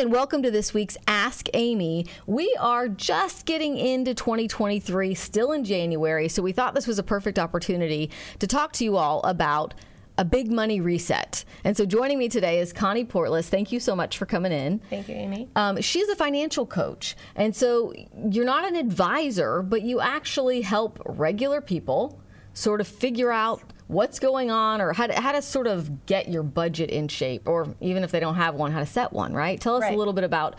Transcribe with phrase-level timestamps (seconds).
[0.00, 2.06] And welcome to this week's Ask Amy.
[2.26, 7.02] We are just getting into 2023, still in January, so we thought this was a
[7.02, 9.74] perfect opportunity to talk to you all about
[10.16, 11.44] a big money reset.
[11.64, 13.50] And so joining me today is Connie Portless.
[13.50, 14.78] Thank you so much for coming in.
[14.88, 15.50] Thank you, Amy.
[15.54, 17.14] Um, she's a financial coach.
[17.36, 17.92] And so
[18.30, 22.18] you're not an advisor, but you actually help regular people
[22.54, 26.28] sort of figure out what's going on or how to, how to sort of get
[26.28, 29.32] your budget in shape, or even if they don't have one, how to set one,
[29.32, 29.60] right?
[29.60, 29.94] Tell us Right.
[29.94, 30.54] a little bit about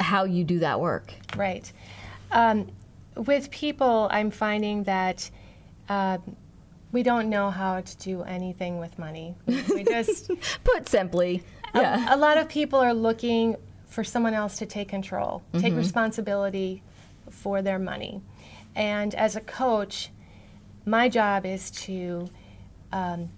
[0.00, 1.12] how you do that work.
[1.36, 1.70] Right.
[2.32, 2.68] Um,
[3.16, 5.30] with people, I'm finding that
[5.90, 6.18] uh,
[6.90, 9.34] we don't know how to do anything with money.
[9.46, 10.30] We, just
[10.64, 11.42] Put simply,
[11.74, 12.14] a- yeah.
[12.14, 13.56] a, lot of people are looking
[13.88, 15.60] for someone else to take control, Mm-hmm.
[15.64, 16.82] take responsibility
[17.28, 18.22] for their money.
[18.74, 20.10] And as a coach,
[20.86, 22.26] my job is to
[22.92, 23.30] um,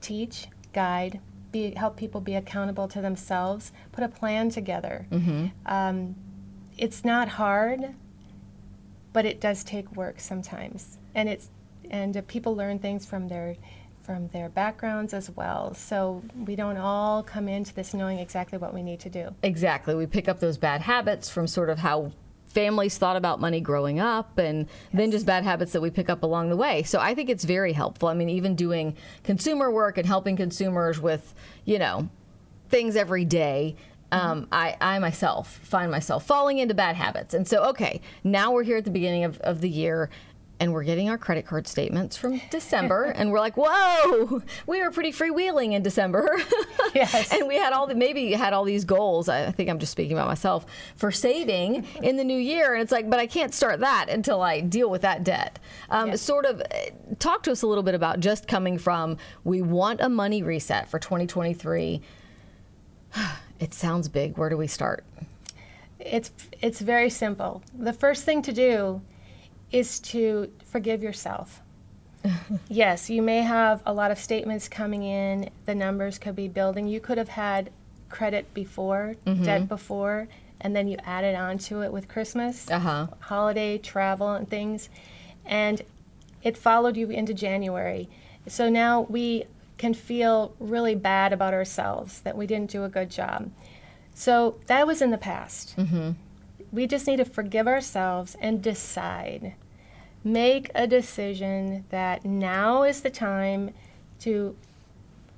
[0.00, 1.20] teach, guide,
[1.52, 5.06] be, help people be accountable to themselves, put a plan together.
[5.66, 6.14] Um,
[6.78, 7.94] it's not hard,
[9.12, 11.50] but it does take work sometimes, and it's
[11.90, 13.56] and uh, people learn things from their
[14.02, 15.74] from their backgrounds as well.
[15.74, 19.34] So we don't all come into this knowing exactly what we need to do.
[19.42, 19.94] Exactly.
[19.94, 22.12] We pick up those bad habits from sort of how
[22.50, 26.22] families thought about money growing up and then just bad habits that we pick up
[26.22, 26.82] along the way.
[26.82, 28.08] So I think it's very helpful.
[28.08, 31.34] I mean, even doing consumer work and helping consumers with,
[31.64, 32.08] you know,
[32.68, 33.76] things every day.
[34.12, 37.32] Um, I, I myself find myself falling into bad habits.
[37.32, 40.10] And so, okay, now we're here at the beginning of, of the year
[40.60, 44.90] and we're getting our credit card statements from December and we're like, whoa, we were
[44.90, 46.28] pretty freewheeling in December.
[46.92, 47.32] Yes.
[47.32, 49.28] and we had all the, maybe had all these goals.
[49.28, 50.66] I think I'm just speaking about myself
[50.96, 52.74] for saving in the new year.
[52.74, 55.60] And it's like, but I can't start that until I deal with that debt.
[55.88, 56.64] Um, Sort of uh,
[57.20, 60.88] talk to us a little bit about just coming from, we want a money reset
[60.88, 62.02] for 2023.
[63.60, 64.38] It sounds big.
[64.38, 65.04] Where do we start?
[65.98, 66.32] It's
[66.62, 67.62] it's very simple.
[67.78, 69.02] The first thing to do
[69.72, 71.62] is to forgive yourself.
[72.68, 75.48] yes, you may have a lot of statements coming in.
[75.64, 76.86] The numbers could be building.
[76.86, 77.70] You could have had
[78.08, 80.28] credit before, debt before,
[80.60, 83.06] and then you added on to it with Christmas, Uh-huh.
[83.20, 84.88] holiday, travel, and things.
[85.46, 85.80] And
[86.42, 88.08] it followed you into January.
[88.48, 89.44] So now we
[89.78, 93.50] can feel really bad about ourselves that we didn't do a good job.
[94.14, 95.76] So that was in the past.
[96.72, 99.54] We just need to forgive ourselves and decide.
[100.22, 103.70] Make a decision that now is the time
[104.20, 104.54] to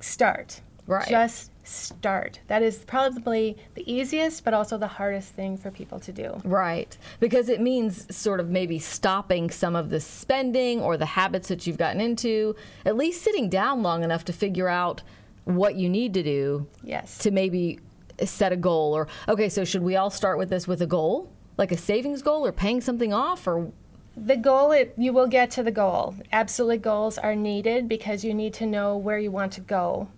[0.01, 0.61] start.
[0.87, 1.07] Right.
[1.09, 2.41] Just start.
[2.49, 6.41] That is probably the easiest, but also the hardest thing for people to do.
[6.45, 6.97] Right.
[7.21, 11.65] Because it means sort of maybe stopping some of the spending or the habits that
[11.67, 15.03] you've gotten into, at least sitting down long enough to figure out
[15.45, 17.19] what you need to do Yes.
[17.19, 17.79] to maybe
[18.25, 21.29] set a goal or okay so should we all start with this with a goal
[21.57, 23.73] like a savings goal or paying something off or
[24.17, 26.15] The goal, it, you will get to the goal.
[26.33, 30.09] Absolutely, goals are needed because you need to know where you want to go.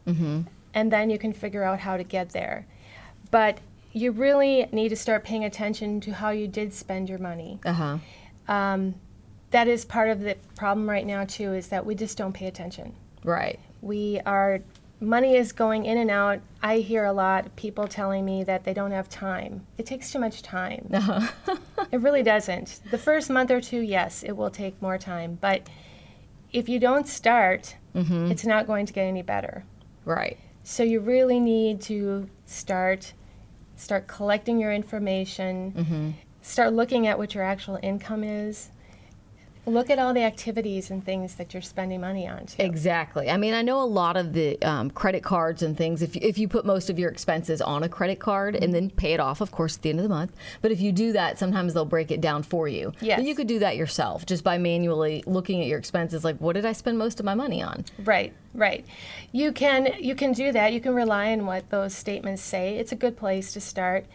[0.74, 2.66] And then you can figure out how to get there.
[3.30, 3.58] But
[3.92, 7.60] you really need to start paying attention to how you did spend your money.
[7.64, 7.98] uh-huh
[8.48, 8.94] Um,
[9.52, 12.46] that is part of the problem right now, too, is that we just don't pay
[12.46, 12.92] attention.
[13.22, 14.60] right We are,
[15.04, 16.40] money is going in and out.
[16.62, 19.66] I hear a lot of people telling me that they don't have time.
[19.78, 20.88] It takes too much time.
[21.92, 22.80] it really doesn't.
[22.90, 25.38] The first month or two, yes, it will take more time.
[25.40, 25.68] But
[26.52, 28.30] if you don't start, mm-hmm.
[28.30, 29.64] it's not going to get any better.
[30.04, 33.12] right So you really need to start
[33.76, 36.10] start collecting your information, mm-hmm.
[36.42, 38.70] start looking at what your actual income is.
[39.66, 42.46] Look at all the activities and things that you're spending money on.
[42.46, 42.62] Too.
[42.62, 43.30] Exactly.
[43.30, 46.02] I mean, I know a lot of the um, credit cards and things.
[46.02, 48.90] If you, if you put most of your expenses on a credit card and then
[48.90, 50.32] pay it off, of course, at the end of the month.
[50.60, 52.92] But if you do that, sometimes they'll break it down for you.
[53.00, 53.18] Yes.
[53.18, 56.24] But you could do that yourself just by manually looking at your expenses.
[56.24, 57.84] Like, what did I spend most of my money on?
[58.04, 58.84] Right, right.
[59.32, 60.72] You can you can do that.
[60.72, 62.76] You can rely on what those statements say.
[62.76, 64.06] It's a good place to start.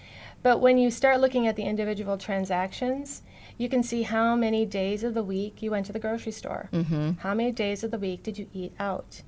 [0.42, 3.24] But when you start looking at the individual transactions,
[3.60, 6.70] You can see how many days of the week you went to the grocery store.
[6.72, 7.12] Mm-hmm.
[7.20, 9.22] How many days of the week did you eat out?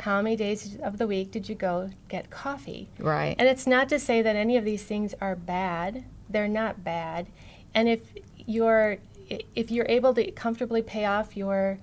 [0.00, 2.88] How many days of the week did you go get coffee?
[2.98, 3.36] Right.
[3.38, 6.04] And it's not to say that any of these things are bad.
[6.28, 7.28] They're not bad.
[7.72, 8.00] And if
[8.44, 8.98] you're
[9.54, 11.78] if you're able to comfortably pay off your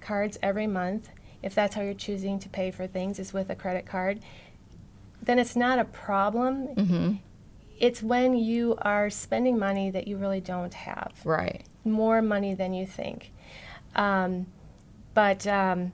[0.00, 1.10] cards every month,
[1.42, 4.20] if that's how you're choosing to pay for things is with a credit card,
[5.22, 6.68] then it's not a problem.
[6.68, 7.14] Mm-hmm.
[7.78, 11.12] It's when you are spending money that you really don't have.
[11.24, 11.64] Right.
[11.84, 13.32] More money than you think.
[13.94, 14.46] Um,
[15.14, 15.92] but um,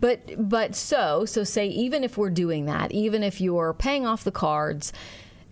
[0.00, 4.24] But but so so say even if we're doing that, even if you're paying off
[4.24, 4.92] the cards,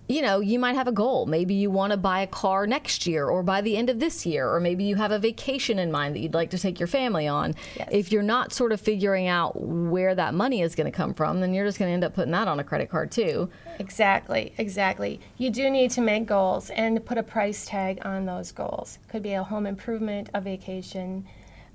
[0.09, 1.27] you know, you might have a goal.
[1.27, 4.25] Maybe you want to buy a car next year or by the end of this
[4.25, 6.87] year, or maybe you have a vacation in mind that you'd like to take your
[6.87, 7.55] family on.
[7.77, 7.89] Yes.
[7.93, 11.41] If you're not sort of figuring out where that money is going to come from,
[11.41, 13.51] then you're just going to end up putting that on a credit card too.
[13.79, 15.21] Exactly, exactly.
[15.37, 18.99] You do need to make goals and put a price tag on those goals.
[19.09, 21.27] Could be a home improvement, a vacation,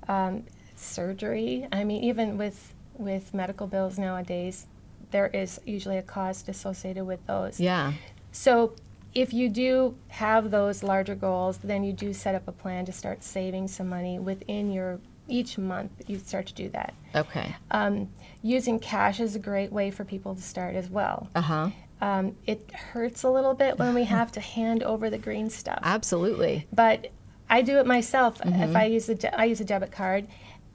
[0.08, 0.44] um,
[0.74, 1.68] surgery.
[1.70, 4.66] I mean, even with with medical bills nowadays,
[5.10, 7.60] there is usually a cost associated with those.
[7.60, 7.92] Yeah.
[8.34, 8.74] So
[9.14, 12.92] if you do have those larger goals, then you do set up a plan to
[12.92, 14.98] start saving some money within your
[15.28, 15.92] each month.
[16.08, 16.94] You start to do that.
[17.14, 17.54] Okay.
[17.70, 18.08] Um,
[18.42, 21.28] using cash is a great way for people to start as well.
[21.36, 21.70] Uh huh.
[22.00, 25.78] Um, it hurts a little bit when we have to hand over the green stuff,
[25.82, 26.66] Absolutely.
[26.72, 27.06] but
[27.48, 28.38] I do it myself.
[28.38, 28.62] Mm-hmm.
[28.62, 30.26] If I use a de- I use a debit card,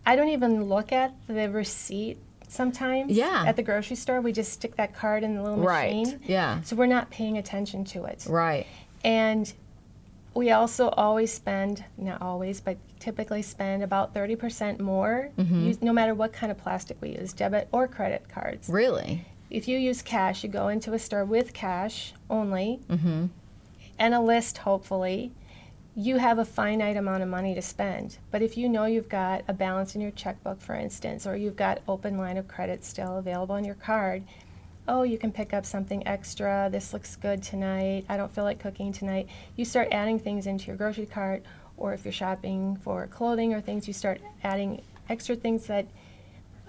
[0.05, 2.17] I don't even look at the receipt
[2.49, 3.11] sometimes.
[3.11, 3.43] Yeah.
[3.47, 5.95] At the grocery store, we just stick that card in the little Right.
[5.95, 6.19] machine.
[6.25, 6.61] Yeah.
[6.61, 8.25] So we're not paying attention to it.
[8.27, 8.65] Right.
[9.03, 9.51] And
[10.33, 15.67] we also always spend, not always, but typically spend about 30% more, Mm-hmm.
[15.67, 18.67] use, no matter what kind of plastic we use, debit or credit cards.
[18.69, 19.25] Really.
[19.49, 23.25] If you use cash, you go into a store with cash only Mm-hmm.
[23.97, 25.31] and a list, hopefully.
[26.01, 28.19] You have a finite amount of money to spend.
[28.31, 31.57] But if you know you've got a balance in your checkbook, for instance, or you've
[31.57, 34.23] got open line of credit still available on your card,
[34.87, 36.69] oh, you can pick up something extra.
[36.71, 38.05] This looks good tonight.
[38.07, 39.27] I don't feel like cooking tonight.
[39.57, 41.43] You start adding things into your grocery cart,
[41.75, 45.85] or if you're shopping for clothing or things, you start adding extra things that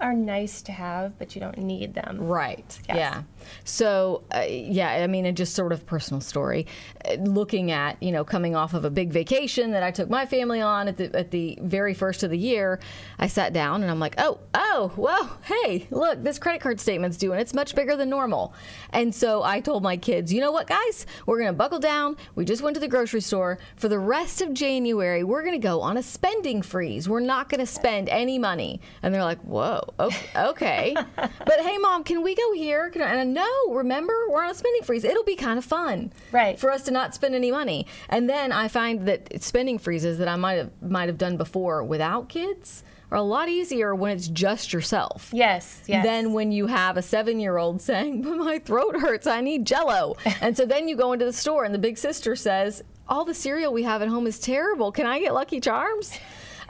[0.01, 2.17] are nice to have, but you don't need them.
[2.19, 2.79] Right.
[2.87, 2.97] Yes.
[2.97, 3.23] Yeah.
[3.63, 6.67] So, uh, yeah, I mean, it just sort of personal story.
[7.05, 10.25] Uh, looking at, you know, coming off of a big vacation that I took my
[10.25, 12.79] family on at the at the very first of the year,
[13.19, 17.17] I sat down and I'm like, oh, oh, well, hey, look, this credit card statement's
[17.17, 18.53] due and it's much bigger than normal.
[18.91, 22.17] And so I told my kids, you know what, guys, we're gonna buckle down.
[22.35, 25.23] We just went to the grocery store for the rest of January.
[25.23, 27.07] We're gonna go on a spending freeze.
[27.07, 28.81] We're not gonna spend any money.
[29.03, 30.95] And they're like, whoa, Oh, okay.
[31.15, 32.89] but hey, mom, can we go here?
[32.89, 35.03] Can I, and no, remember, we're on a spending freeze.
[35.03, 36.59] It'll be kind of fun, Right.
[36.59, 37.85] for us to not spend any money.
[38.09, 41.83] And then I find that spending freezes that I might have might have done before
[41.83, 45.29] without kids are a lot easier when it's just yourself.
[45.33, 46.05] Yes, yes.
[46.05, 49.65] Than when you have a seven year old saying, But my throat hurts, I need
[49.65, 50.15] jello.
[50.41, 53.33] and so then you go into the store and the big sister says, All the
[53.33, 54.91] cereal we have at home is terrible.
[54.93, 56.17] Can I get Lucky Charms?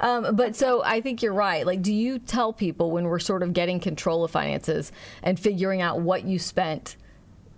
[0.01, 1.65] Um, but so I think you're right.
[1.65, 4.91] Like, do you tell people when we're sort of getting control of finances
[5.23, 6.97] and figuring out what you spent,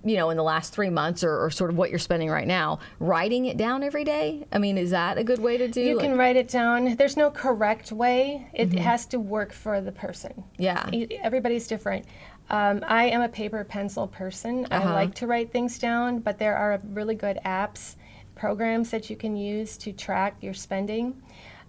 [0.03, 2.45] you know, in the last three months or, or sort of what you're spending right
[2.45, 4.45] now, writing it down every day?
[4.51, 5.81] I mean, is that a good way to do?
[5.81, 6.95] You like- can write it down.
[6.97, 8.45] There's no correct way.
[8.53, 10.43] It has to work for the person.
[10.57, 10.89] Yeah.
[11.21, 12.05] Everybody's different.
[12.49, 14.67] Um, I am a paper pencil person.
[14.69, 17.95] I like to write things down, but there are really good apps,
[18.35, 21.21] programs that you can use to track your spending.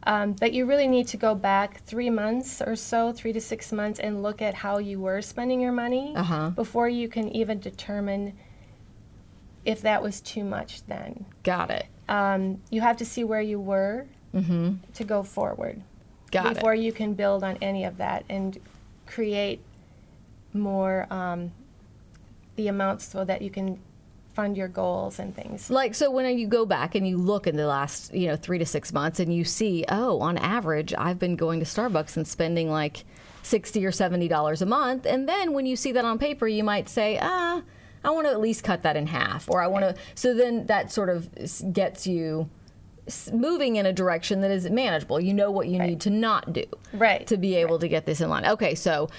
[0.07, 3.73] Um, but you really need to go back three months or so, three to six
[3.73, 6.51] months, and look at how you were spending your money Uh-huh.
[6.51, 8.35] before you can even determine
[9.65, 11.87] if that was too much then Got it.
[12.09, 16.31] um, you have to see where you were to go forward Mm-hmm.
[16.33, 16.55] Got it.
[16.57, 18.59] before you can build on any of that and
[19.07, 19.61] create
[20.53, 21.53] more um,
[22.57, 23.79] the amounts so that you can
[24.35, 25.71] fund your goals and things.
[25.71, 28.59] Like so when you go back and you look in the last, you know, 3
[28.59, 32.27] to 6 months and you see, oh, on average I've been going to Starbucks and
[32.27, 33.05] spending like
[33.43, 36.65] 60 or 70 dollars a month and then when you see that on paper you
[36.65, 37.63] might say, ah,
[38.03, 40.67] I want to at least cut that in half or I want to so then
[40.67, 41.29] that sort of
[41.73, 42.49] gets you
[43.33, 45.21] moving in a direction that is manageable.
[45.21, 46.65] You know what you need to not do
[46.95, 47.27] Right.
[47.27, 48.47] to be able to get this in line.
[48.47, 49.11] Okay, so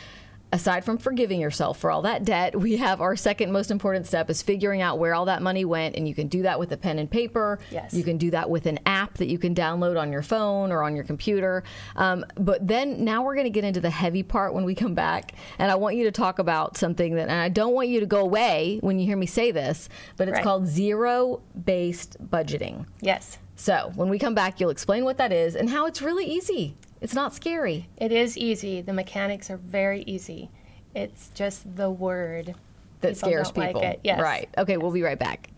[0.56, 4.30] aside from forgiving yourself for all that debt, we have our second most important step
[4.30, 6.78] is figuring out where all that money went, and you can do that with a
[6.78, 7.60] pen and paper.
[7.72, 7.94] Yes.
[7.94, 10.82] You can do that with an app that you can download on your phone or
[10.82, 11.64] on your computer.
[11.98, 14.96] Um, but then now we're going to get into the heavy part when we come
[14.96, 18.00] back, and I want you to talk about something that, and I don't want you
[18.00, 20.44] to go away when you hear me say this, but it's Right.
[20.44, 22.86] called zero-based budgeting.
[23.02, 23.38] Yes.
[23.58, 26.76] So when we come back, you'll explain what that is and how it's really easy.
[27.02, 27.88] It's not scary.
[27.98, 28.82] It is easy.
[28.82, 30.50] The mechanics are very easy.
[30.96, 32.56] It's just the word
[33.02, 33.82] That People scares like people.
[33.82, 34.22] it, yes.
[34.22, 34.50] Right.
[34.58, 35.50] Okay, we'll be right back.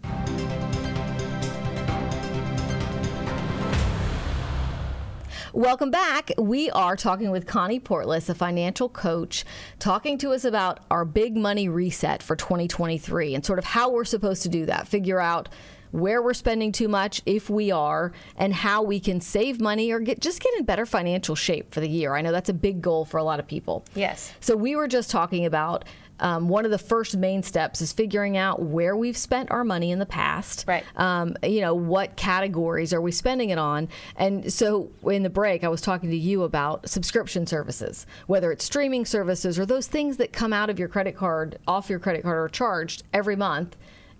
[5.53, 6.31] Welcome back.
[6.37, 9.45] We are talking with Connie Portless, a financial coach,
[9.79, 14.05] talking to us about our big money reset for 2023 and sort of how we're
[14.05, 14.87] supposed to do that.
[14.87, 15.49] Figure out
[15.91, 19.99] where we're spending too much, if we are, and how we can save money or
[19.99, 22.15] get just get in better financial shape for the year.
[22.15, 23.85] I know that's a big goal for a lot of people.
[23.95, 24.33] Yes.
[24.39, 25.85] So we were just talking about
[26.19, 29.91] um, one of the first main steps is figuring out where we've spent our money
[29.91, 30.65] in the past.
[30.67, 30.83] Right.
[30.95, 33.87] Um, you know, what categories are we spending it on?
[34.15, 38.65] And so in the break, I was talking to you about subscription services, whether it's
[38.65, 42.23] streaming services or those things that come out of your credit card, off your credit
[42.23, 43.77] card, or charged every month.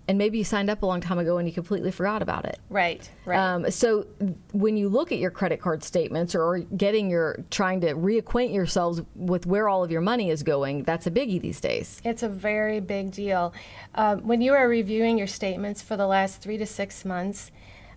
[0.08, 2.58] And maybe you signed up a long time ago and you completely forgot about it.
[2.70, 3.38] Right, right.
[3.38, 4.06] Um, so
[4.52, 9.02] when you look at your credit card statements or getting your trying to reacquaint yourselves
[9.14, 12.00] with where all of your money is going, that's a biggie these days.
[12.04, 13.52] It's a very big deal.
[13.96, 17.50] Um, when you are reviewing your statements for the last three to six months,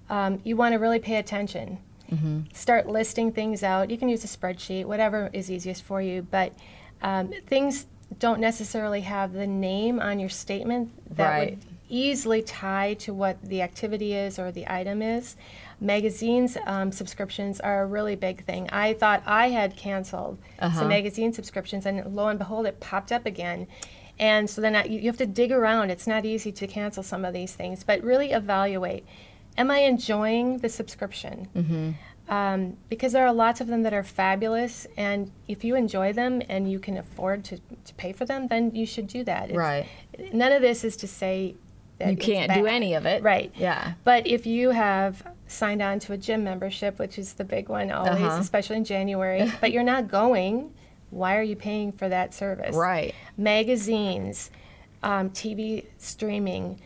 [0.10, 1.78] um, you want to really pay attention.
[2.54, 3.90] Start listing things out.
[3.90, 6.52] You can use a spreadsheet, whatever is easiest for you, but
[7.02, 7.86] um, things
[8.20, 11.50] don't necessarily have the name on your statement that Right.
[11.52, 15.36] would easily tie to what the activity is or the item is.
[15.80, 18.70] Magazines um, subscriptions are a really big thing.
[18.72, 20.38] I thought I had canceled
[20.74, 23.68] some magazine subscriptions, and lo and behold, it popped up again.
[24.20, 25.90] And so then I, you have to dig around.
[25.90, 29.06] It's not easy to cancel some of these things, but really evaluate.
[29.58, 31.48] Am I enjoying the subscription?
[32.30, 36.42] Um, because there are lots of them that are fabulous, and if you enjoy them
[36.48, 39.46] and you can afford to, to pay for them, then you should do that.
[39.50, 40.34] It's- Right.
[40.34, 41.56] None of this is to say
[42.06, 42.74] that You can't do bad.
[42.74, 43.24] any of it.
[43.24, 43.52] Right.
[43.56, 43.94] Yeah.
[44.04, 47.92] But if you have signed on to a gym membership, which is the big one
[47.92, 48.38] always, Uh-huh.
[48.40, 50.74] especially in January, but you're not going,
[51.10, 52.76] why are you paying for that service?
[52.76, 53.14] Right.
[53.38, 54.50] Magazines,
[55.04, 56.80] um, TV streaming,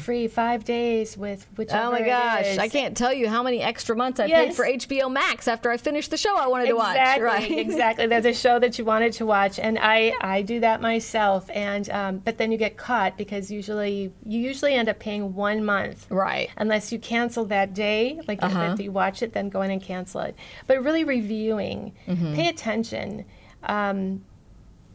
[0.00, 1.78] free five days with whichever.
[1.78, 1.88] Mm-hmm.
[1.88, 2.58] Oh my gosh.
[2.58, 5.78] I can't tell you how many extra months I paid for HBO Max after I
[5.78, 6.90] finished the show I wanted to watch.
[6.96, 7.50] Exactly, Right.
[7.66, 8.06] exactly.
[8.08, 11.48] There's a show that you wanted to watch, and I I do that myself.
[11.54, 15.64] And um, but then you get caught because usually you usually end up paying one
[15.64, 16.48] month, Right.
[16.48, 16.54] Uh-huh.
[16.58, 20.20] Unless you cancel that day, like if you watch it, then go in and cancel
[20.20, 20.36] it.
[20.66, 22.34] But really reviewing, Mm-hmm.
[22.34, 23.24] pay attention.
[23.62, 24.24] Um,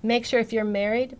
[0.04, 1.18] make sure if you're married,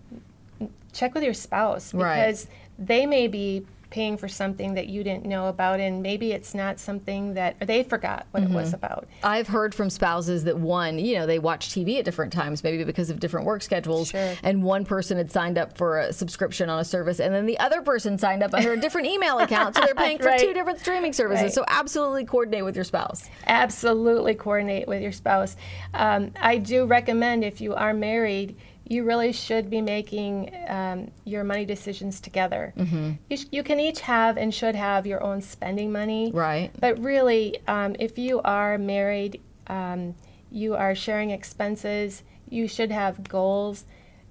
[0.98, 2.16] check with your spouse Right.
[2.26, 2.48] because
[2.80, 6.78] they may be paying for something that you didn't know about and maybe it's not
[6.78, 11.00] something that or they forgot what it was about I've heard from spouses that one,
[11.00, 14.10] you know, they watch TV at different times, maybe because of different work schedules.
[14.10, 14.34] Sure.
[14.44, 17.58] And one person had signed up for a subscription on a service, and then the
[17.60, 19.76] other person signed up under a different email account.
[19.76, 20.40] So they're paying for Right.
[20.40, 21.44] two different streaming services.
[21.44, 21.54] Right.
[21.54, 23.30] So absolutely coordinate with your spouse.
[23.48, 25.56] absolutely coordinate with your spouse.
[25.94, 28.56] Um, I do recommend if you are married,
[28.90, 32.74] you really should be making um, your money decisions together.
[32.78, 33.14] Mm-hmm.
[33.30, 36.32] You, sh- you can each have and should have your own spending money.
[36.32, 36.72] Right.
[36.80, 40.16] But really, um, if you are married, um,
[40.50, 43.86] you are sharing expenses, you should have goals,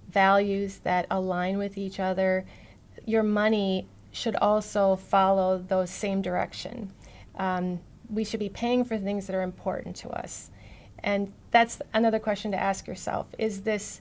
[0.09, 2.47] values that align with each other.
[3.05, 6.91] Your money should also follow those same direction.
[7.35, 10.51] Um, we should be paying for things that are important to us.
[11.01, 13.27] And that's another question to ask yourself.
[13.39, 14.01] Is this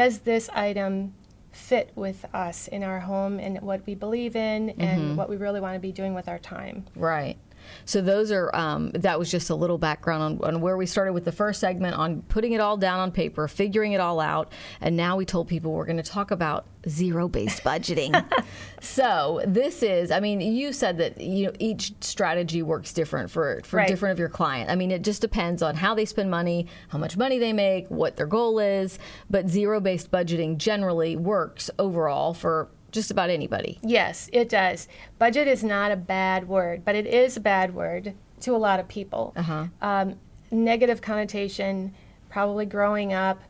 [0.00, 1.12] does this item
[1.52, 5.16] fit with us in our home and what we believe in and mm-hmm.
[5.16, 6.86] what we really want to be doing with our time?
[6.96, 7.36] Right.
[7.84, 11.12] So those are um, that was just a little background on, on where we started
[11.12, 14.52] with the first segment on putting it all down on paper, figuring it all out,
[14.80, 18.24] and now we told people we're going to talk about zero-based budgeting.
[18.80, 23.60] so this is, I mean, you said that you know each strategy works different for
[23.64, 23.88] for Right.
[23.88, 24.70] different of your client.
[24.70, 27.88] I mean, it just depends on how they spend money, how much money they make,
[27.88, 28.98] what their goal is.
[29.28, 33.78] But zero-based budgeting generally works overall for just about anybody.
[33.82, 34.88] Yes, it does.
[35.18, 38.80] Budget is not a bad word, but it is a bad word to a lot
[38.80, 39.34] of people.
[39.82, 40.16] Um,
[40.50, 41.94] negative connotation,
[42.28, 43.40] probably growing up.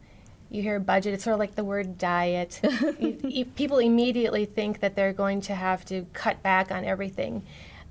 [0.50, 2.60] You hear budget, it's sort of like the word diet.
[2.98, 7.42] you, you- people immediately think that they're going to have to cut back on everything.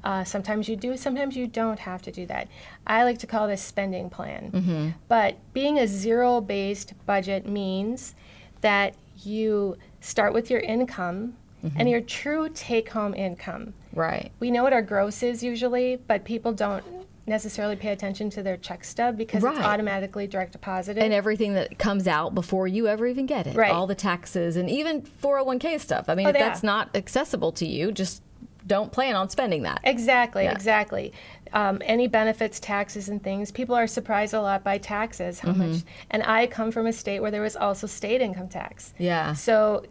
[0.04, 2.48] Uh, sometimes you do, sometimes you don't have to do that.
[2.88, 4.94] I like to call this spending plan.
[5.08, 8.14] But being a zero based budget means
[8.62, 11.88] that you start with your income and mm-hmm.
[11.88, 13.74] your true take home income.
[13.94, 14.32] Right.
[14.40, 16.84] We know what our gross is usually, but people don't
[17.28, 19.56] necessarily pay attention to their check stub because Right.
[19.56, 21.04] it's automatically direct deposited.
[21.04, 23.56] and everything that comes out before you ever even get it.
[23.56, 23.72] Right.
[23.72, 26.06] All the taxes and even 401k stuff.
[26.10, 26.48] I mean, Oh, if yeah.
[26.48, 28.24] that's not accessible to you, just
[28.66, 29.80] don't plan on spending that.
[29.84, 30.52] Exactly, Yeah.
[30.52, 31.14] exactly.
[31.54, 33.52] Um, any benefits, taxes, and things.
[33.52, 35.72] People are surprised a lot by taxes, how Mm-hmm.
[35.72, 35.82] much.
[36.12, 38.94] And I come from a state where there was also state income tax.
[38.98, 39.34] Yeah.
[39.34, 39.86] So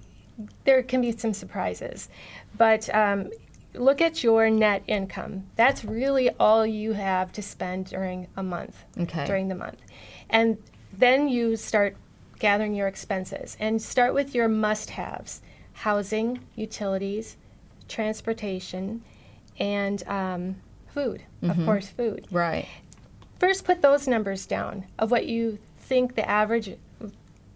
[0.64, 2.08] there can be some surprises.
[2.56, 3.30] But um,
[3.74, 5.46] look at your net income.
[5.56, 9.26] That's really all you have to spend during a month, Okay.
[9.26, 9.80] during the month.
[10.30, 10.58] And
[10.92, 11.96] then you start
[12.38, 17.36] gathering your expenses and start with your must haves housing, utilities,
[17.88, 19.02] transportation,
[19.58, 20.56] and um,
[21.02, 21.22] food.
[21.42, 22.66] Of course, food Right.
[23.38, 26.76] first put those numbers down of what you think the average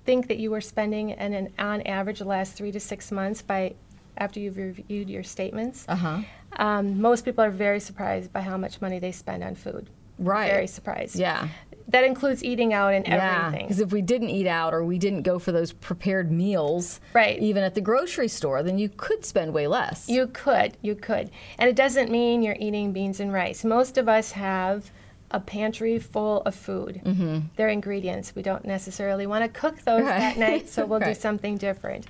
[0.05, 3.43] think that you were spending and an, on average the last three to six months
[3.43, 3.75] by
[4.17, 6.19] after you've reviewed your statements Uh huh.
[6.57, 10.51] um, most people are very surprised by how much money they spend on food Right.
[10.51, 11.49] very surprised Yeah.
[11.93, 14.99] That includes eating out and Yeah, everything because if we didn't eat out or we
[14.99, 17.39] didn't go for those prepared meals, Right.
[17.39, 20.09] even at the grocery store, then you could spend way less.
[20.09, 21.31] You could, you could.
[21.59, 23.65] And it doesn't mean you're eating beans and rice.
[23.65, 24.91] Most of us have
[25.31, 27.01] a pantry full of food.
[27.05, 27.39] Mm-hmm.
[27.57, 28.35] They're ingredients.
[28.35, 30.19] We don't necessarily want to cook those Right.
[30.19, 32.07] that night, so we'll do something different.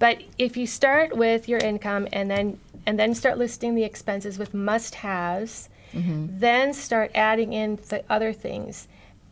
[0.00, 4.38] But if you start with your income and then and then start listing the expenses
[4.38, 6.38] with must-haves, Mm-hmm.
[6.38, 8.88] then start adding in the other things.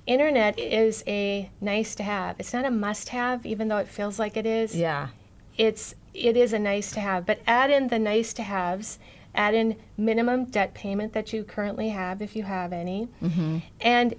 [0.06, 2.36] Internet is a nice to have.
[2.38, 5.08] It's not a must have, even though it feels like it is yeah.
[5.56, 8.98] it's it is a nice to have but add in the nice to haves
[9.34, 13.58] add in minimum debt payment that you currently have if you have any mm-hmm.
[13.82, 14.14] and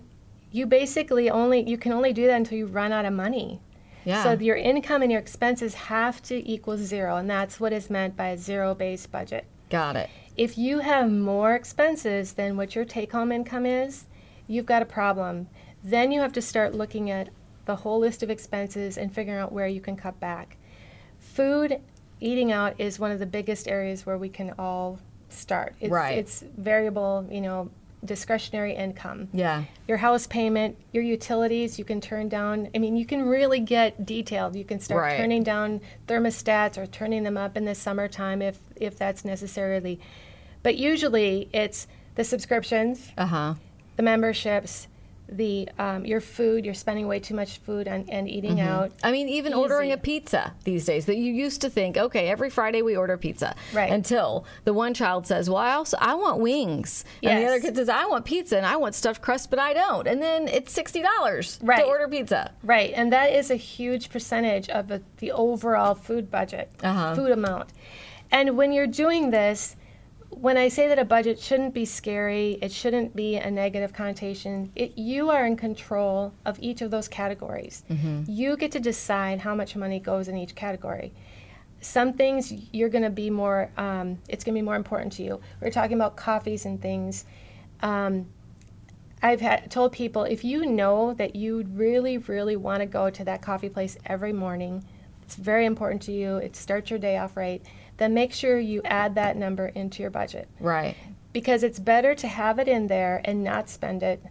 [0.52, 3.60] you basically only you can only do that until you run out of money
[4.06, 4.22] Yeah.
[4.24, 8.16] so your income and your expenses have to equal zero and that's what is meant
[8.16, 10.10] by a zero based budget Got it.
[10.36, 14.06] if you have more expenses than what your take home income is,
[14.48, 15.48] you've got a problem.
[15.88, 17.30] Then you have to start looking at
[17.64, 20.58] the whole list of expenses and figuring out where you can cut back.
[21.18, 21.80] Food,
[22.20, 25.76] eating out is one of the biggest areas where we can all start.
[25.80, 26.18] It's, Right.
[26.18, 27.70] It's variable, you know,
[28.04, 29.64] discretionary income Yeah.
[29.88, 32.68] your house payment, your utilities, you can turn down.
[32.76, 34.58] I mean, you can really get detailed.
[34.58, 35.18] You can start Right.
[35.18, 40.02] turning down thermostats or turning them up in the summertime if if that's necessarily.
[40.64, 43.54] But usually, it's the subscriptions, Uh huh.
[43.96, 44.88] the memberships,
[45.30, 46.66] the um, your food.
[46.66, 48.92] You're spending way too much food and, and eating out.
[49.04, 52.50] I mean, even ordering a pizza these days that you used to think, okay, every
[52.50, 53.56] Friday we order pizza.
[53.74, 53.92] Right.
[53.92, 57.76] Until the one child says, well, I also I want wings, and the other kid
[57.76, 60.72] says, I want pizza and I want stuffed crust, but I don't, and then it's
[60.72, 61.80] sixty dollars Right.
[61.80, 62.52] to order pizza.
[62.64, 67.16] Right, and that is a huge percentage of the, the overall food budget, Uh-huh.
[67.16, 67.70] food amount.
[68.30, 69.77] And when you're doing this,
[70.30, 74.72] when I say that a budget shouldn't be scary, it shouldn't be a negative connotation.
[74.76, 77.84] It, you are in control of each of those categories.
[78.28, 81.14] You get to decide how much money goes in each category.
[81.80, 85.24] Some things you're going to be more, um, it's going to be more important to
[85.24, 85.40] you.
[85.62, 87.26] We're talking about coffees and things.
[87.82, 88.28] Um,
[89.22, 93.24] I've had told people if you know that you really, really want to go to
[93.26, 94.84] that coffee place every morning,
[95.24, 97.62] it's very important to you, it starts your day off right,
[97.98, 100.48] then make sure you add that number into your budget.
[100.60, 100.96] Right.
[101.34, 104.22] Because it's better to have it in there and not spend it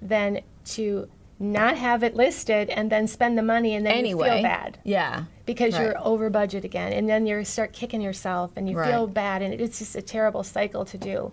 [0.00, 4.26] than to not have it listed and then spend the money and then Anyway.
[4.28, 5.24] you feel bad Yeah.
[5.46, 5.82] because Right.
[5.82, 9.52] you're over budget again and then you start kicking yourself and you feel bad and
[9.52, 11.32] it's just a terrible cycle to do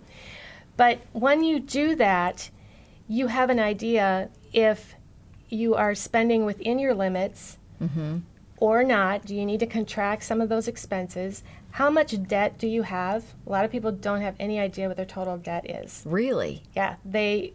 [0.76, 2.50] but when you do that
[3.08, 4.94] you have an idea if
[5.48, 8.18] you are spending within your limits Mm-hmm.
[8.62, 12.68] Or not do you need to contract some of those expenses how much debt do
[12.68, 16.02] you have a lot of people don't have any idea what their total debt is
[16.06, 16.62] Really.
[16.74, 17.54] yeah they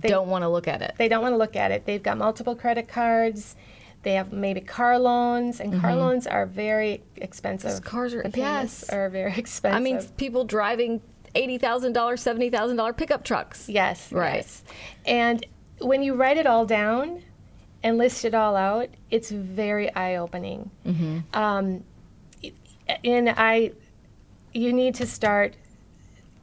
[0.00, 0.94] they don't want to look at it.
[0.98, 1.86] they don't want to look at it.
[1.86, 3.56] They've got multiple credit cards.
[4.02, 6.00] They have maybe car loans, and car mm-hmm.
[6.00, 7.82] loans are very expensive.
[7.82, 8.88] Cars are- yes.
[8.90, 9.76] are very expensive.
[9.76, 11.00] I mean, people driving
[11.34, 13.68] eighty thousand dollars, seventy thousand dollar pickup trucks.
[13.68, 14.36] yes, Right.
[14.36, 14.64] yes.
[15.06, 15.44] And
[15.80, 17.22] when you write it all down
[17.86, 20.70] and list it all out, it's very eye opening.
[20.84, 21.18] Mm-hmm.
[21.32, 21.84] Um,
[23.04, 23.70] and I,
[24.52, 25.54] you need to start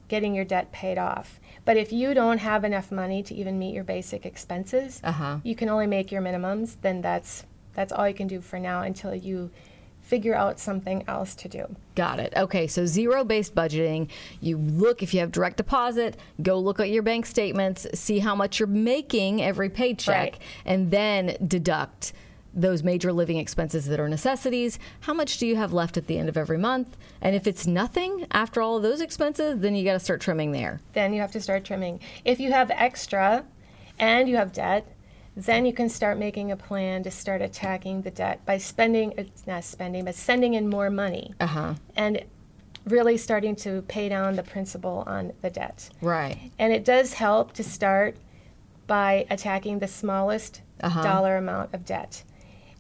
[0.08, 1.42] getting your debt paid off.
[1.66, 5.40] But if you don't have enough money to even meet your basic expenses, Uh-huh.
[5.44, 6.78] you can only make your minimums.
[6.82, 9.52] Then that's that's all you can do for now until you
[10.04, 11.76] figure out something else to do.
[11.96, 12.34] Got it.
[12.38, 14.10] Okay, so zero based budgeting.
[14.42, 18.36] You look, if you have direct deposit, go look at your bank statements, see how
[18.36, 20.40] much you're making every paycheck, Right.
[20.66, 22.14] and then deduct
[22.56, 24.78] those major living expenses that are necessities.
[25.00, 26.96] How much do you have left at the end of every month?
[27.20, 30.52] And if it's nothing after all of those expenses, then you got to start trimming
[30.52, 30.80] there.
[30.94, 32.00] Then you have to start trimming.
[32.26, 33.44] If you have extra
[33.98, 34.86] and you have debt,
[35.36, 39.48] then you can start making a plan to start attacking the debt by spending it's
[39.48, 41.74] not spending but sending in more money Uh huh.
[41.96, 42.24] and
[42.86, 45.90] really starting to pay down the principal on the debt.
[46.02, 46.52] Right.
[46.60, 48.18] And it does help to start
[48.88, 51.02] by attacking the smallest Uh-huh.
[51.02, 52.24] dollar amount of debt.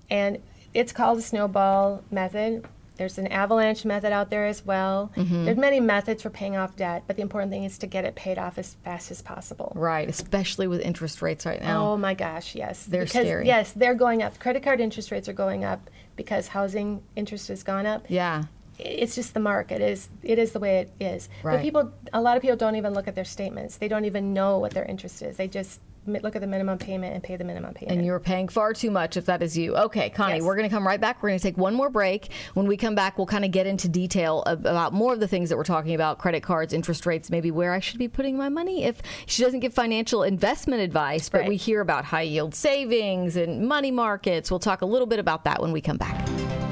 [0.10, 0.40] And
[0.74, 2.66] it's called the snowball method.
[2.96, 5.12] There's an avalanche method out there as well.
[5.16, 5.46] Mm-hmm.
[5.46, 8.16] There's many methods for paying off debt, but the important thing is to get it
[8.16, 9.74] paid off as fast as possible.
[9.76, 10.08] Right.
[10.08, 11.92] Especially with interest rates right now.
[11.92, 12.86] Oh my gosh, yes.
[12.86, 13.48] They're because, scary.
[13.48, 14.40] Yes, they're going up.
[14.40, 18.06] Credit card interest rates are going up because housing interest has gone up.
[18.10, 18.44] Yeah.
[18.80, 19.82] It's just the market.
[19.82, 21.30] It is it is the way it is.
[21.44, 21.58] Right.
[21.58, 23.78] But people a lot of people don't even look at their statements.
[23.78, 25.38] They don't even know what their interest is.
[25.38, 27.98] They just look at the minimum payment and pay the minimum payment.
[27.98, 29.76] And you're paying far too much if that is you.
[29.76, 30.44] Okay, Connie, Yes.
[30.44, 31.22] we're going to come right back.
[31.24, 32.30] We're going to take one more break.
[32.54, 35.50] When we come back, we'll kind of get into detail about more of the things
[35.50, 38.50] that we're talking about credit cards, interest rates, maybe where I should be putting my
[38.50, 38.84] money.
[38.84, 41.50] If she doesn't give financial investment advice, but Right.
[41.50, 44.52] we hear about high yield savings and money markets.
[44.52, 46.63] We'll talk a little bit about that when we come back.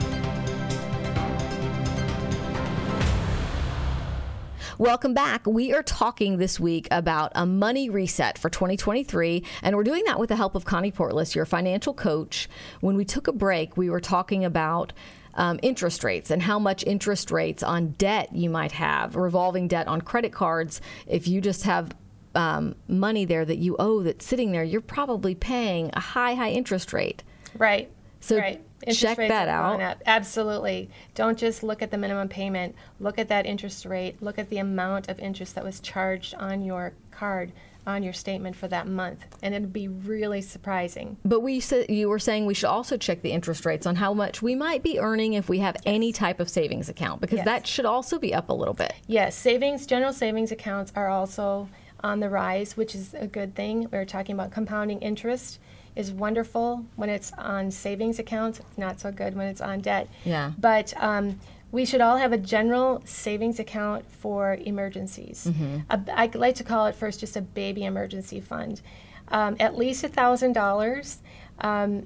[4.81, 5.45] Welcome back.
[5.45, 10.17] We are talking this week about a money reset for 2023, and we're doing that
[10.17, 12.49] with the help of Connie Portless, your financial coach.
[12.79, 14.91] When we took a break, we were talking about
[15.35, 19.87] um, interest rates and how much interest rates on debt you might have, revolving debt
[19.87, 20.81] on credit cards.
[21.05, 21.95] If you just have
[22.33, 26.49] um, money there that you owe that's sitting there, you're probably paying a high, high
[26.49, 27.21] interest rate.
[27.55, 27.91] Right.
[28.19, 28.59] So right.
[28.89, 29.97] Check rates that out.
[30.05, 30.89] Absolutely.
[31.15, 32.75] Don't just look at the minimum payment.
[32.99, 34.21] Look at that interest rate.
[34.21, 37.51] Look at the amount of interest that was charged on your card,
[37.87, 41.17] on your statement for that month, and it'd be really surprising.
[41.25, 44.13] But we said you were saying we should also check the interest rates on how
[44.13, 47.45] much we might be earning if we have any type of savings account because Yes.
[47.45, 48.93] that should also be up a little bit.
[49.07, 51.69] Yes, savings, general savings accounts are also
[52.03, 53.87] on the rise, which is a good thing.
[53.91, 55.59] We were talking about compounding interest
[55.95, 60.07] is wonderful when it's on savings accounts, not so good when it's on debt.
[60.23, 60.51] Yeah.
[60.57, 61.39] But um,
[61.71, 65.47] we should all have a general savings account for emergencies.
[65.89, 68.81] A- I like to call it first just a baby emergency fund.
[69.29, 71.19] Um, at least a thousand dollars.
[71.59, 72.05] Um,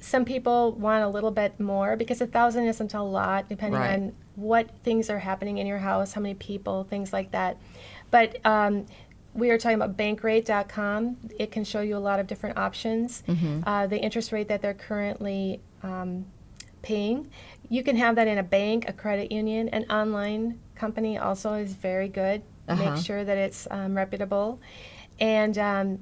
[0.00, 3.94] some people want a little bit more because a thousand isn't a lot, depending Right.
[3.94, 7.56] on what things are happening in your house, how many people, things like that.
[8.10, 8.84] But um,
[9.36, 11.16] we are talking about bankrate.com.
[11.38, 13.22] It can show you a lot of different options.
[13.66, 16.26] Uh, the interest rate that they're currently um,
[16.82, 17.30] paying.
[17.68, 21.72] You can have that in a bank, a credit union, an online company also is
[21.72, 22.42] very good.
[22.68, 22.94] Uh-huh.
[22.94, 24.60] Make sure that it's um, reputable.
[25.20, 25.98] And um,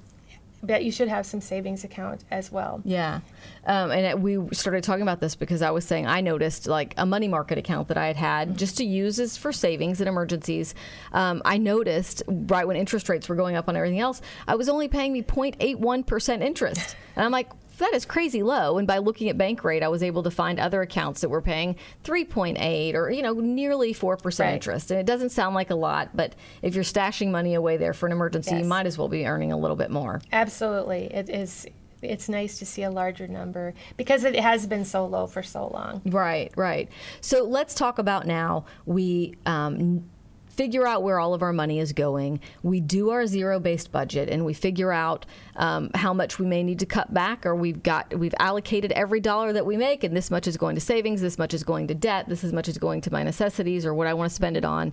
[0.66, 2.80] but you should have some savings account as well.
[2.84, 3.20] Yeah.
[3.66, 7.06] Um, and we started talking about this because I was saying I noticed like a
[7.06, 10.74] money market account that I had had just to use as for savings and emergencies.
[11.12, 14.68] Um, I noticed right when interest rates were going up on everything else, I was
[14.68, 16.96] only paying me 0.81% interest.
[17.16, 18.78] And I'm like, that is crazy low.
[18.78, 21.42] And by looking at bank rate, I was able to find other accounts that were
[21.42, 24.54] paying 3.8 or, you know, nearly 4% Right.
[24.54, 24.90] interest.
[24.90, 28.06] And it doesn't sound like a lot, but if you're stashing money away there for
[28.06, 30.20] an emergency, you might as well be earning a little bit more.
[30.32, 31.06] Absolutely.
[31.12, 31.66] It is
[32.02, 35.68] it's nice to see a larger number because it has been so low for so
[35.68, 36.02] long.
[36.04, 36.90] Right, right.
[37.22, 38.66] So let's talk about now.
[38.84, 40.04] We um,
[40.54, 42.40] figure out where all of our money is going.
[42.62, 46.78] We do our zero-based budget, and we figure out um, how much we may need
[46.80, 50.30] to cut back, or we've got we've allocated every dollar that we make, and this
[50.30, 52.78] much is going to savings, this much is going to debt, this as much is
[52.78, 54.92] going to my necessities, or what I want to spend it on.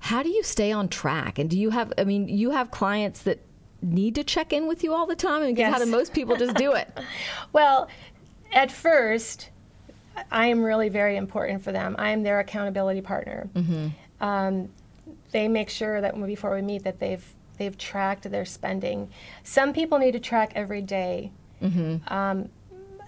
[0.00, 1.38] How do you stay on track?
[1.38, 1.92] And do you have?
[1.96, 3.40] I mean, you have clients that
[3.80, 6.36] need to check in with you all the time, and because how do most people
[6.36, 6.88] just do it?
[7.52, 7.88] Well,
[8.52, 9.50] at first,
[10.30, 11.94] I am really very important for them.
[11.98, 13.48] I am their accountability partner.
[14.24, 14.70] Um,
[15.32, 17.24] they make sure that before we meet that they've
[17.58, 19.10] they've tracked their spending.
[19.44, 21.30] Some people need to track every day.
[22.08, 22.48] Um,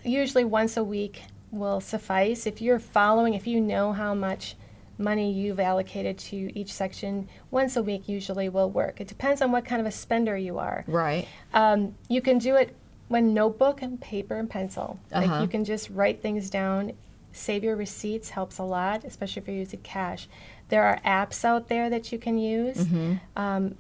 [0.05, 2.47] usually once a week will suffice.
[2.47, 4.57] If you're following, if you know how much
[4.99, 9.01] money you've allocated to each section, once a week usually will work.
[9.01, 10.85] It depends on what kind of a spender you are.
[10.87, 11.27] Right.
[11.53, 12.75] Um, you can do it
[13.09, 14.99] when notebook and paper and pencil.
[15.13, 15.27] Uh-huh.
[15.27, 16.93] Like you can just write things down.
[17.33, 20.29] Save your receipts helps a lot, especially if you're using cash.
[20.69, 22.77] There are apps out there that you can use.
[22.79, 23.15] Mm-hmm.
[23.37, 23.75] Um,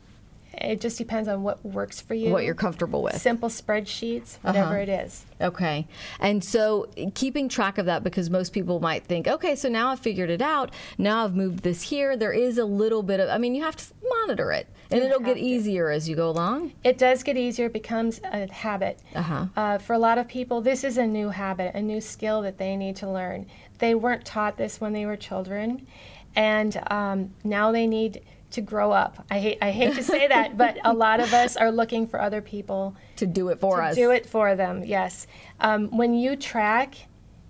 [0.59, 2.31] it just depends on what works for you.
[2.31, 3.21] What you're comfortable with.
[3.21, 4.81] Simple spreadsheets, whatever Uh-huh.
[4.85, 5.27] it is.
[5.39, 5.87] Okay.
[6.19, 10.01] And so keeping track of that because most people might think, okay, so now I've
[10.01, 10.71] figured it out.
[10.97, 12.17] Now I've moved this here.
[12.17, 15.07] There is a little bit of, I mean, you have to monitor it and You
[15.09, 15.41] it'll get to.
[15.41, 16.73] easier as you go along.
[16.85, 17.67] It does get easier.
[17.67, 18.99] It becomes a habit.
[19.15, 19.47] Uh-huh.
[19.55, 22.57] Uh, for a lot of people, this is a new habit, a new skill that
[22.57, 23.45] they need to learn.
[23.79, 25.87] They weren't taught this when they were children,
[26.37, 28.23] and um, now they need
[28.53, 29.25] to grow up.
[29.31, 32.21] I hate, I hate to say that, but a lot of us are looking for
[32.21, 33.95] other people To do it for to us.
[33.97, 34.85] do it for them.
[34.85, 35.27] Yes,
[35.59, 36.95] um, when you track,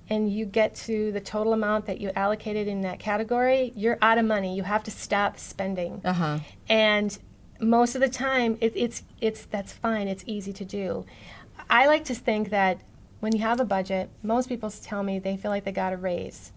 [0.08, 4.18] and you get to the total amount that you allocated in that category, you're out
[4.18, 4.54] of money.
[4.56, 6.00] You have to stop spending.
[6.04, 6.38] Uh-huh.
[6.68, 7.18] And
[7.60, 10.06] most of the time, it, it's it's that's fine.
[10.06, 11.04] It's easy to do.
[11.68, 12.80] I like to think that
[13.18, 15.96] when you have a budget, most people tell me they feel like they got a
[15.96, 16.52] raise,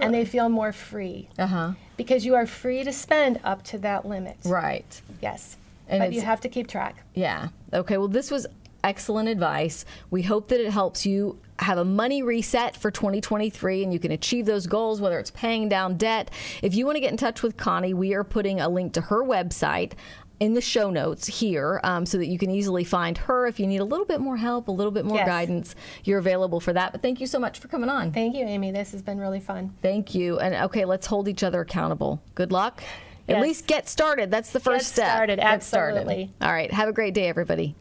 [0.00, 1.72] and they feel more free Uh-huh.
[1.96, 4.36] because you are free to spend up to that limit.
[4.44, 5.00] Right.
[5.20, 5.56] Yes,
[5.88, 7.04] And but you have to keep track.
[7.14, 7.48] Yeah.
[7.72, 7.98] Okay.
[7.98, 8.46] Well, this was
[8.82, 9.84] excellent advice.
[10.10, 14.10] We hope that it helps you have a money reset for 2023 and you can
[14.10, 16.30] achieve those goals, whether it's paying down debt.
[16.62, 19.02] If you want to get in touch with Connie, we are putting a link to
[19.02, 19.92] her website
[20.40, 23.66] in the show notes here um, so that you can easily find her if you
[23.66, 25.26] need a little bit more help, a little bit more Yes.
[25.26, 25.74] guidance.
[26.04, 26.92] You're available for that.
[26.92, 28.10] But thank you so much for coming on.
[28.10, 28.70] Thank you, Amy.
[28.72, 29.74] This has been really fun.
[29.82, 30.38] Thank you.
[30.38, 32.20] And okay, let's hold each other accountable.
[32.34, 32.82] Good luck.
[33.28, 33.42] At Yes.
[33.42, 34.30] least get started.
[34.30, 35.06] That's the first step.
[35.08, 35.98] started, Get started.
[35.98, 36.30] absolutely.
[36.40, 36.72] All right.
[36.72, 37.76] Have a great day, everybody.